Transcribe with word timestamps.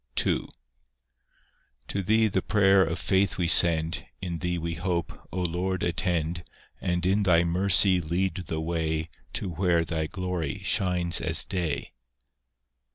II 0.25 0.45
To 1.89 2.01
Thee 2.01 2.27
the 2.27 2.41
prayer 2.41 2.83
of 2.83 2.97
faith 2.97 3.37
we 3.37 3.47
send, 3.47 4.03
In 4.19 4.39
Thee 4.39 4.57
we 4.57 4.73
hope: 4.73 5.27
O 5.31 5.41
Lord, 5.43 5.83
attend, 5.83 6.43
And 6.81 7.05
in 7.05 7.21
Thy 7.21 7.43
mercy 7.43 8.01
lead 8.01 8.45
the 8.47 8.59
way 8.61 9.09
To 9.33 9.47
where 9.47 9.85
Thy 9.85 10.07
glory 10.07 10.57
shines 10.63 11.21
as 11.21 11.45
day. 11.45 11.93